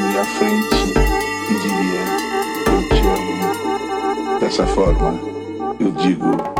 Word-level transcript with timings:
minha 0.00 0.24
frente 0.24 0.94
e 1.48 1.54
diria: 1.54 2.04
Eu 2.66 2.88
te 2.88 3.06
amo. 3.06 4.38
Dessa 4.40 4.66
forma, 4.66 5.20
eu 5.78 5.90
digo. 5.92 6.59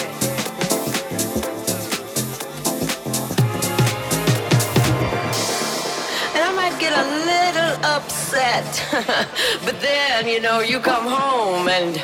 Upset. 7.83 8.65
but 9.65 9.79
then, 9.81 10.27
you 10.27 10.39
know, 10.41 10.59
you 10.59 10.79
come 10.79 11.05
home 11.07 11.67
and 11.67 12.03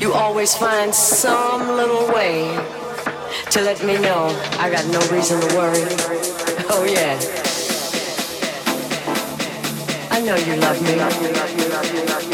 you 0.00 0.12
always 0.12 0.54
find 0.54 0.94
some 0.94 1.68
little 1.76 2.06
way 2.12 2.54
to 3.50 3.60
let 3.62 3.84
me 3.84 3.98
know 3.98 4.28
I 4.58 4.70
got 4.70 4.86
no 4.86 5.00
reason 5.14 5.40
to 5.40 5.56
worry. 5.56 5.84
Oh, 6.70 6.84
yeah. 6.88 7.18
I 10.10 10.20
know 10.20 10.36
you 10.36 10.56
love 10.56 10.80
But 10.80 12.33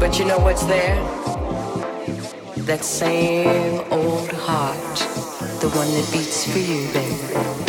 But 0.00 0.18
you 0.18 0.24
know 0.24 0.38
what's 0.38 0.64
there? 0.64 0.96
That 2.64 2.82
same 2.82 3.80
old 3.92 4.32
heart, 4.32 4.96
the 5.60 5.68
one 5.68 5.88
that 5.92 6.08
beats 6.10 6.50
for 6.50 6.58
you, 6.58 6.90
baby. 6.94 7.59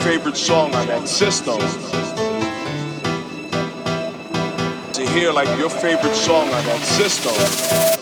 favorite 0.00 0.36
song 0.36 0.74
on 0.74 0.86
that 0.86 1.06
system. 1.08 1.58
To 4.94 5.10
hear 5.10 5.32
like 5.32 5.48
your 5.58 5.70
favorite 5.70 6.14
song 6.14 6.48
on 6.48 6.64
that 6.64 6.82
system. 6.82 7.99